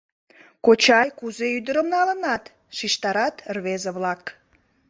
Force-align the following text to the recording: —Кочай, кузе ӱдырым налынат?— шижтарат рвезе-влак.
—Кочай, 0.65 1.07
кузе 1.19 1.45
ӱдырым 1.57 1.87
налынат?— 1.95 2.43
шижтарат 2.77 3.35
рвезе-влак. 3.55 4.23